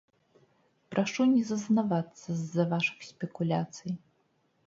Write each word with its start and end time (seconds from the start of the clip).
Прашу 0.93 1.25
не 1.33 1.43
зазнавацца 1.49 2.29
з-за 2.39 2.65
вашых 2.73 2.99
спекуляцый. 3.09 3.91